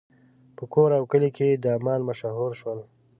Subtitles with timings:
[0.55, 2.79] په کور او کلي پر دامان مشهور شول.